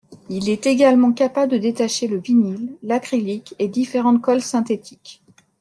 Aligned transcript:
Il 0.29 0.49
est 0.49 0.65
également 0.65 1.13
capable 1.13 1.51
de 1.51 1.57
détacher 1.59 2.07
le 2.07 2.17
vinyle, 2.17 2.75
l'acrylique 2.81 3.53
et 3.59 3.67
différentes 3.67 4.19
colles 4.19 4.41
synthétiques. 4.41 5.21